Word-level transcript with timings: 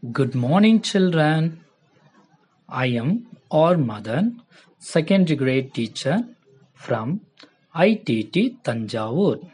Good 0.00 0.36
morning, 0.36 0.80
children. 0.80 1.64
I 2.68 2.86
am 2.86 3.26
R. 3.50 3.76
Madan, 3.76 4.42
secondary 4.78 5.34
grade 5.34 5.74
teacher 5.74 6.20
from 6.72 7.22
ITT 7.74 8.62
Tanjavur. 8.62 9.50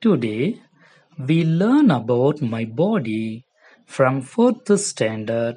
Today, 0.00 0.62
we 1.18 1.44
learn 1.44 1.90
about 1.90 2.40
my 2.40 2.64
body 2.64 3.44
from 3.84 4.22
4th 4.22 4.78
standard, 4.78 5.56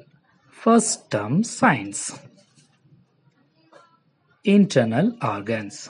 first 0.50 1.10
term 1.10 1.42
science. 1.42 2.20
Internal 4.44 5.16
organs. 5.22 5.88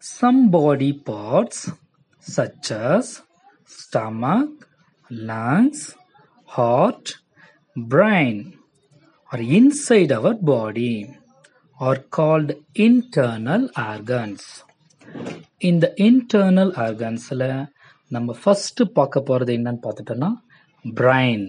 Some 0.00 0.50
body 0.50 0.92
parts, 0.92 1.70
such 2.20 2.72
as 2.72 3.22
stomach, 3.64 4.68
lungs, 5.08 5.96
heart, 6.52 7.06
brain, 7.76 8.36
are 9.30 9.42
inside 9.58 10.12
our 10.12 10.34
body, 10.52 10.94
are 11.78 12.00
called 12.16 12.50
internal 12.86 13.62
organs. 13.90 14.42
இந்த 15.58 15.86
internal 16.06 16.72
ஆர்கன்ஸில் 16.84 17.46
நம்ம 18.10 18.34
first 18.40 18.84
பார்க்க 18.94 19.20
போகிறது 19.20 19.52
என்னன்னு 19.58 19.82
பார்த்துட்டோன்னா 19.84 20.30
brain 20.84 21.44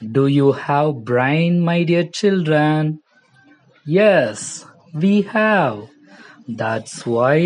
do 0.00 0.22
you 0.38 0.48
have 0.66 0.90
brain 1.10 1.56
my 1.70 1.78
dear 1.84 2.10
children 2.20 2.90
yes 4.08 4.46
we 5.00 5.14
have 5.32 5.78
that's 6.62 7.00
why 7.16 7.40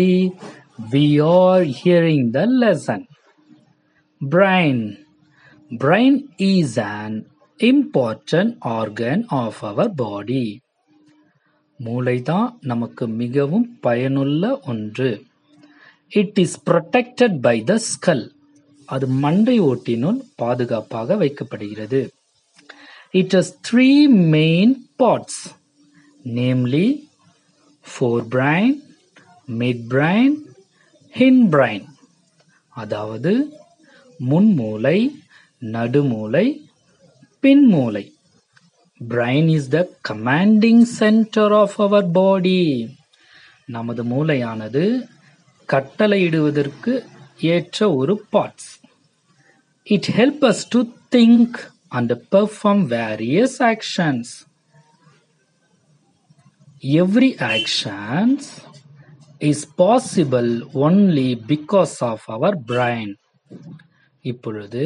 we 0.93 1.05
are 1.31 1.65
hearing 1.81 2.29
the 2.37 2.45
lesson 2.63 3.05
brain 4.21 4.83
brain 5.71 6.17
is 6.47 6.75
an 6.79 7.13
important 7.59 8.49
organ 8.79 9.19
of 9.43 9.55
our 9.69 9.87
body. 10.03 10.45
மூளை 11.79 12.21
தான் 12.21 12.49
நமக்கு 12.61 13.05
மிகவும் 13.21 13.65
பயனுள்ள 13.79 14.43
ஒன்று. 14.71 15.09
It 16.11 16.37
is 16.43 16.55
protected 16.69 17.35
by 17.47 17.55
the 17.63 17.79
skull 17.89 18.23
அது 18.89 19.07
மண்டை 19.07 19.57
ஓட்டினுள் 19.69 20.19
பாதுகாப்பாக 20.35 21.17
வைக்கப்படுகிறது. 21.23 22.01
It 23.19 23.35
has 23.39 23.49
three 23.69 23.89
main 24.37 24.75
parts 25.03 25.41
namely 26.25 26.87
fore 27.85 28.25
brain 28.35 28.73
mid 29.61 29.83
brain 29.95 30.35
hind 31.13 31.43
brain 31.49 31.85
அதாவது 32.75 33.33
முன்மூளை 34.19 34.97
நடுமூளை 35.61 36.45
பின்மூளை 37.43 38.05
brain 39.01 39.49
is 39.55 39.69
the 39.69 39.79
commanding 40.09 40.83
centre 40.97 41.53
of 41.53 41.77
our 41.81 42.07
body 42.11 42.59
நமது 43.69 44.03
மூளையானது 44.03 44.83
கட்டளையிடுவதற்கு 45.69 46.93
ஏற்ற 47.49 47.87
ஒரு 47.95 48.15
parts 48.33 48.69
it 49.87 50.09
help 50.17 50.45
us 50.45 50.65
to 50.69 50.81
think 51.11 51.57
and 51.91 52.13
perform 52.31 52.83
various 52.93 53.57
actions 53.71 54.33
every 56.99 57.31
actions 57.49 58.49
is 59.41 59.65
possible 59.77 60.49
only 60.81 61.29
because 61.47 61.95
of 62.03 62.25
our 62.29 62.57
brain 62.65 63.13
இப்பொழுது 64.25 64.83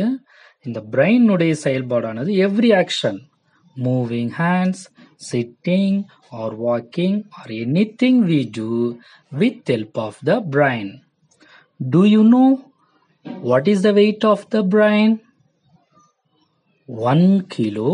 இந்த 0.65 0.79
பிரெயினுடைய 0.93 1.53
செயல்பாடானது 1.63 2.31
every 2.47 2.71
action 2.79 3.19
moving 3.75 4.31
hands 4.39 4.83
sitting 5.29 5.97
or 6.39 6.55
walking 6.63 7.19
or 7.39 7.51
any 7.59 7.85
thing 8.01 8.19
we 8.31 8.39
do 8.57 8.67
with 9.33 9.71
help 9.71 9.99
of 9.99 10.19
the 10.23 10.35
brain 10.55 10.91
do 11.79 12.01
you 12.07 12.21
know 12.29 12.45
what 13.43 13.69
is 13.73 13.83
the 13.87 13.91
weight 13.93 14.25
of 14.25 14.45
the 14.49 14.61
brain 14.75 15.15
one 17.09 17.25
kilo 17.55 17.89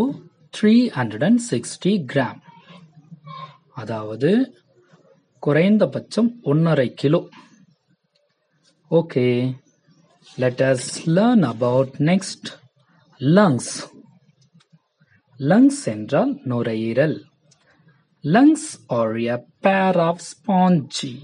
three 0.54 0.74
hundred 0.96 1.24
and 1.24 1.42
sixty 1.50 1.92
gram 2.12 2.40
அதாவது 3.74 4.30
குறைந்தபட்சம் 5.42 6.30
ஒன்றரை 6.44 6.88
kilo 6.94 7.20
okay 8.90 9.26
let 10.38 10.62
us 10.62 10.86
learn 11.16 11.42
about 11.50 11.94
next 12.08 12.48
lungs 13.20 13.72
lungs 15.40 15.82
என்றால் 15.92 16.32
நுரையீரல் 16.52 17.16
lungs 18.24 18.68
are 18.96 19.14
a 19.28 19.36
pair 19.60 19.98
of 20.06 20.22
spongy 20.26 21.14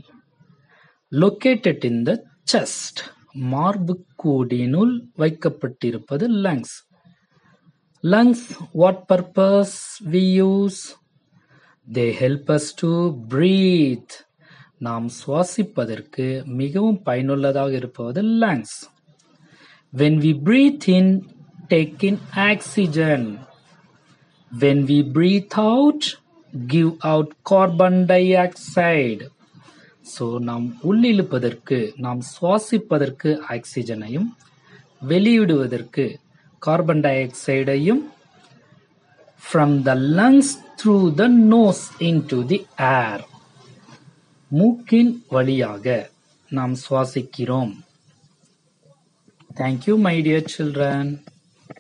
located 1.12 1.84
in 1.84 2.02
the 2.04 2.12
chest 2.46 3.00
மார்பு 3.52 3.94
கூடினுள் 4.22 4.94
வைக்கப்பட்டிருப்பது 5.16 6.26
lungs 6.46 6.74
lungs 8.04 8.44
what 8.74 9.02
purpose 9.10 9.76
we 10.12 10.22
use 10.34 10.80
they 11.86 12.06
help 12.20 12.50
us 12.50 12.70
to 12.80 12.90
breathe 13.28 14.14
நாம் 14.80 15.06
சுவாசிப்பதற்கு 15.18 16.26
மிகவும் 16.56 17.02
பயனுள்ளதாக 17.02 17.72
இருப்பது 17.72 18.22
lungs 18.42 18.76
when 19.92 20.14
we 20.20 20.32
breathe 20.32 20.88
in 20.88 21.06
take 21.70 22.02
in 22.04 22.18
oxygen. 22.36 23.22
When 24.52 24.86
we 24.86 25.02
breathe 25.02 25.52
out 25.56 26.02
give 26.52 26.92
out 27.12 27.28
carbon 27.50 27.94
dioxide. 28.06 29.22
So 30.14 30.24
நாம் 30.46 30.64
உள்ளிழுப்பதற்கு 30.88 31.76
நாம் 32.04 32.20
சுவாசிப்பதற்கு 32.30 33.30
ஆக்சிஜனையும் 33.54 34.26
வெளியிடுவதற்கு 35.10 36.04
கார்பன் 36.62 37.02
டை 37.04 37.12
ஆக்சைடையும் 37.26 38.02
from 39.42 39.76
the 39.88 39.94
lungs 40.18 40.52
through 40.80 40.96
the 41.20 41.28
nose 41.54 41.84
into 42.32 42.38
the 42.52 42.58
air 42.88 43.22
மூக்கின் 44.50 45.12
வழியாக 45.34 45.86
நாம் 46.50 46.74
சுவாசிக்கிறோம். 46.84 47.72
Thank 49.56 49.86
you, 49.86 49.96
my 49.98 50.20
dear 50.20 50.40
children. 50.42 51.24